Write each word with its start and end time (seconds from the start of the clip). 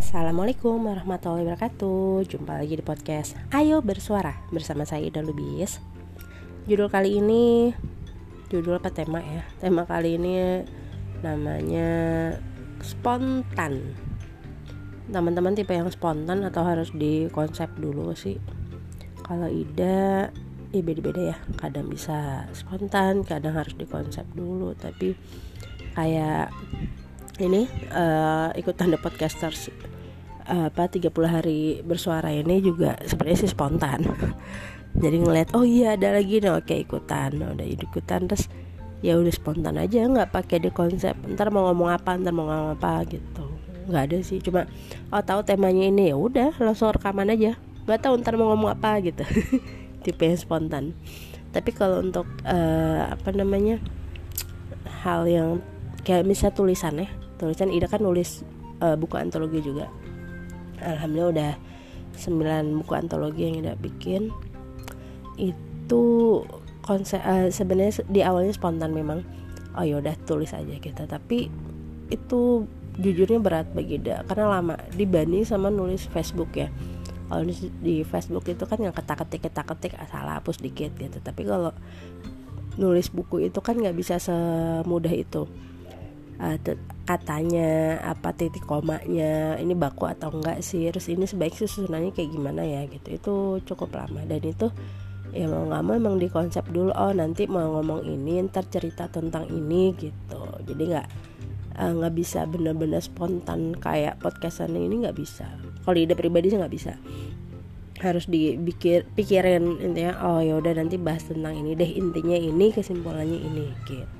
Assalamualaikum 0.00 0.80
warahmatullahi 0.88 1.44
wabarakatuh. 1.44 2.24
Jumpa 2.24 2.56
lagi 2.56 2.72
di 2.72 2.80
podcast 2.80 3.36
Ayo 3.52 3.84
Bersuara 3.84 4.32
bersama 4.48 4.88
saya 4.88 5.04
Ida 5.04 5.20
Lubis. 5.20 5.76
Judul 6.64 6.88
kali 6.88 7.20
ini 7.20 7.76
Judul 8.48 8.80
apa 8.80 8.88
tema 8.88 9.20
ya? 9.20 9.44
Tema 9.60 9.84
kali 9.84 10.16
ini 10.16 10.64
namanya 11.20 11.92
Spontan. 12.80 13.92
Teman-teman 15.12 15.52
tipe 15.52 15.76
yang 15.76 15.92
spontan 15.92 16.48
atau 16.48 16.64
harus 16.64 16.88
dikonsep 16.96 17.68
dulu 17.76 18.16
sih? 18.16 18.40
Kalau 19.20 19.52
Ida 19.52 20.32
ya 20.72 20.80
beda-beda 20.80 21.36
ya. 21.36 21.38
Kadang 21.60 21.92
bisa 21.92 22.48
spontan, 22.56 23.20
kadang 23.20 23.52
harus 23.52 23.76
dikonsep 23.76 24.24
dulu. 24.32 24.72
Tapi 24.80 25.12
kayak 25.92 26.48
ini 27.40 27.64
uh, 27.90 28.52
ikutan 28.52 28.92
the 28.92 29.00
podcasters 29.00 29.72
uh, 30.46 30.68
apa 30.68 30.92
30 30.92 31.10
hari 31.24 31.80
bersuara 31.80 32.28
ini 32.34 32.60
juga 32.60 32.98
sebenarnya 33.06 33.38
sih 33.46 33.50
spontan. 33.50 34.04
Jadi 35.02 35.16
ngeliat 35.22 35.54
oh 35.56 35.64
iya 35.64 35.94
ada 35.96 36.18
lagi. 36.18 36.42
Nih 36.42 36.52
oke 36.52 36.74
ikutan. 36.74 37.40
Nah, 37.40 37.54
udah 37.54 37.66
ikutan 37.66 38.26
terus 38.28 38.50
ya 39.00 39.16
udah 39.16 39.32
spontan 39.32 39.78
aja. 39.78 40.04
Nggak 40.04 40.34
pakai 40.34 40.58
di 40.60 40.70
konsep 40.74 41.14
ntar 41.32 41.48
mau 41.54 41.70
ngomong 41.70 41.88
apa 41.88 42.18
ntar 42.20 42.34
mau 42.34 42.50
ngomong 42.50 42.76
apa 42.76 43.06
gitu. 43.08 43.46
Nggak 43.88 44.02
ada 44.10 44.18
sih 44.20 44.38
cuma 44.42 44.66
oh 45.14 45.22
tahu 45.22 45.40
temanya 45.46 45.88
ini. 45.88 46.10
Ya 46.12 46.16
udah 46.18 46.50
langsung 46.58 46.90
rekaman 46.92 47.30
aja. 47.30 47.56
Nggak 47.86 48.00
tahu 48.02 48.14
ntar 48.20 48.34
mau 48.36 48.52
ngomong 48.52 48.74
apa 48.74 48.98
gitu. 49.00 49.22
Tipe 50.04 50.26
yang 50.26 50.36
spontan. 50.36 50.92
Tapi 51.50 51.70
kalau 51.72 52.02
untuk 52.02 52.26
uh, 52.46 53.10
apa 53.10 53.30
namanya 53.34 53.78
hal 55.06 55.26
yang 55.26 55.62
kayak 56.02 56.26
misalnya 56.26 56.54
tulisan 56.56 56.94
ya 56.98 57.10
tulisan 57.40 57.72
Ida 57.72 57.88
kan 57.88 58.04
nulis 58.04 58.44
uh, 58.84 59.00
buku 59.00 59.16
antologi 59.16 59.64
juga. 59.64 59.88
Alhamdulillah 60.84 61.32
udah 61.32 61.52
9 62.20 62.84
buku 62.84 62.92
antologi 62.92 63.48
yang 63.48 63.64
Ida 63.64 63.72
bikin. 63.80 64.28
Itu 65.40 66.44
konsep 66.84 67.24
uh, 67.24 67.48
sebenarnya 67.48 68.04
di 68.12 68.20
awalnya 68.20 68.52
spontan 68.52 68.92
memang 68.92 69.24
oh 69.76 69.84
ya 69.86 70.02
udah 70.02 70.16
tulis 70.26 70.50
aja 70.50 70.80
kita 70.82 71.06
tapi 71.06 71.46
itu 72.10 72.66
jujurnya 72.98 73.38
berat 73.38 73.70
bagi 73.70 74.02
Ida 74.02 74.26
karena 74.26 74.60
lama 74.60 74.74
dibanding 74.92 75.48
sama 75.48 75.72
nulis 75.72 76.04
Facebook 76.10 76.52
ya. 76.52 76.68
Kalau 77.30 77.46
di 77.78 78.02
Facebook 78.02 78.42
itu 78.50 78.66
kan 78.66 78.82
yang 78.82 78.90
ketak-ketik 78.90 79.46
ketak-ketik 79.46 79.94
salah 80.10 80.42
hapus 80.42 80.58
dikit 80.58 80.90
gitu. 80.98 81.22
Tapi 81.22 81.46
kalau 81.46 81.70
nulis 82.74 83.06
buku 83.06 83.46
itu 83.46 83.62
kan 83.62 83.78
nggak 83.78 83.94
bisa 83.94 84.18
semudah 84.18 85.14
itu. 85.14 85.46
Uh, 86.42 86.58
katanya 87.10 87.98
apa 88.06 88.30
titik 88.30 88.62
komanya 88.62 89.58
ini 89.58 89.74
baku 89.74 90.06
atau 90.06 90.30
enggak 90.30 90.62
sih 90.62 90.86
terus 90.94 91.10
ini 91.10 91.26
sebaik 91.26 91.58
susunannya 91.58 92.14
kayak 92.14 92.30
gimana 92.30 92.62
ya 92.62 92.86
gitu. 92.86 93.08
Itu 93.10 93.34
cukup 93.66 93.98
lama 93.98 94.22
dan 94.30 94.38
itu 94.46 94.70
ya 95.34 95.46
mau 95.50 95.66
nggak 95.66 95.82
mau 95.82 95.94
emang 95.94 96.16
dikonsep 96.18 96.66
dulu 96.70 96.90
oh 96.90 97.14
nanti 97.14 97.46
mau 97.46 97.78
ngomong 97.78 98.02
ini 98.06 98.46
ntar 98.46 98.62
cerita 98.70 99.10
tentang 99.10 99.50
ini 99.50 99.90
gitu. 99.98 100.42
Jadi 100.62 100.82
nggak 100.86 101.08
eh, 101.82 101.92
nggak 101.98 102.12
uh, 102.14 102.16
bisa 102.16 102.46
bener-bener 102.46 103.02
spontan 103.02 103.74
kayak 103.74 104.22
podcastan 104.22 104.78
ini 104.78 105.02
nggak 105.02 105.18
bisa. 105.18 105.50
Kalau 105.82 105.98
ide 105.98 106.14
pribadi 106.14 106.54
sih 106.54 106.62
nggak 106.62 106.74
bisa. 106.74 106.94
Harus 107.98 108.30
dipikir 108.30 109.02
pikirin 109.18 109.82
intinya 109.82 110.14
oh 110.30 110.38
ya 110.38 110.62
udah 110.62 110.78
nanti 110.78 110.94
bahas 110.94 111.26
tentang 111.26 111.58
ini 111.58 111.74
deh 111.74 111.90
intinya 111.90 112.38
ini 112.38 112.70
kesimpulannya 112.70 113.38
ini 113.50 113.66
gitu. 113.90 114.10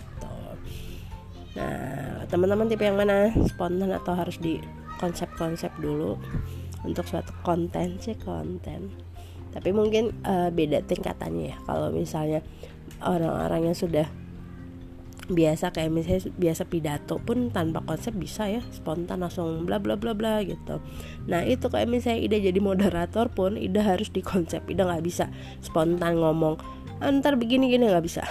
Nah, 1.58 1.99
teman-teman 2.30 2.70
tipe 2.70 2.86
yang 2.86 2.96
mana? 2.96 3.34
Spontan 3.50 3.90
atau 3.90 4.14
harus 4.14 4.38
di 4.38 4.62
konsep-konsep 5.02 5.74
dulu 5.82 6.14
untuk 6.86 7.04
suatu 7.04 7.34
konten 7.42 7.98
sih 7.98 8.16
konten. 8.16 8.94
Tapi 9.50 9.74
mungkin 9.74 10.14
uh, 10.22 10.48
beda 10.54 10.86
tingkatannya 10.86 11.52
ya. 11.52 11.56
Kalau 11.66 11.90
misalnya 11.90 12.40
orang-orang 13.02 13.74
yang 13.74 13.76
sudah 13.76 14.06
biasa 15.30 15.70
kayak 15.70 15.94
misalnya 15.94 16.26
biasa 16.34 16.62
pidato 16.66 17.22
pun 17.22 17.54
tanpa 17.54 17.86
konsep 17.86 18.10
bisa 18.18 18.50
ya 18.50 18.62
spontan 18.74 19.22
langsung 19.22 19.62
bla 19.62 19.78
bla 19.78 19.94
bla 19.94 20.10
bla 20.10 20.42
gitu 20.42 20.82
nah 21.30 21.46
itu 21.46 21.70
kayak 21.70 21.86
misalnya 21.86 22.18
Ida 22.26 22.38
jadi 22.50 22.58
moderator 22.58 23.30
pun 23.30 23.54
Ida 23.54 23.86
harus 23.86 24.10
dikonsep 24.10 24.66
Ida 24.66 24.90
nggak 24.90 25.06
bisa 25.06 25.30
spontan 25.62 26.18
ngomong 26.18 26.58
antar 26.98 27.38
begini 27.38 27.70
gini 27.70 27.86
nggak 27.86 28.04
bisa 28.04 28.26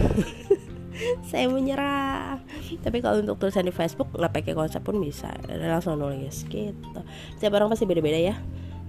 saya 1.32 1.48
menyerah 1.48 2.44
tapi 2.84 3.02
kalau 3.02 3.24
untuk 3.24 3.42
tulisan 3.42 3.66
di 3.66 3.74
Facebook 3.74 4.14
nggak 4.14 4.34
pakai 4.34 4.54
konsep 4.54 4.84
pun 4.86 5.02
bisa 5.02 5.34
langsung 5.48 5.98
nulis 5.98 6.46
gitu 6.46 7.00
setiap 7.38 7.58
orang 7.58 7.74
pasti 7.74 7.90
beda-beda 7.90 8.20
ya 8.20 8.36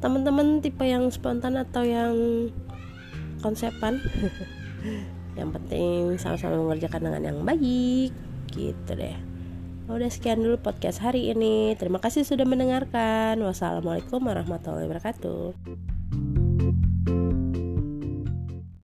teman-teman 0.04 0.60
tipe 0.60 0.84
yang 0.84 1.08
spontan 1.08 1.56
atau 1.56 1.84
yang 1.84 2.12
konsepan 3.40 3.96
yang 5.38 5.48
penting 5.54 6.20
sama-sama 6.20 6.60
mengerjakan 6.60 7.08
dengan 7.08 7.22
yang 7.32 7.38
baik 7.44 8.12
gitu 8.52 8.92
deh 8.92 9.30
Udah 9.90 10.06
sekian 10.06 10.38
dulu 10.38 10.54
podcast 10.62 11.02
hari 11.02 11.34
ini. 11.34 11.74
Terima 11.74 11.98
kasih 11.98 12.22
sudah 12.22 12.46
mendengarkan. 12.46 13.42
Wassalamualaikum 13.42 14.22
warahmatullahi 14.22 14.86
wabarakatuh. 14.86 15.98